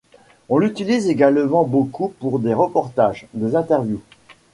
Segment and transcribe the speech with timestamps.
[0.49, 4.01] On l'utilise également beaucoup pour des reportages, des interviews...